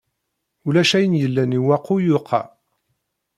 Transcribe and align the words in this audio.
Ulac 0.67 0.91
ayen 0.97 1.19
yellan 1.21 1.57
i 1.57 1.59
waqu 1.67 1.95
yuqa. 2.05 2.41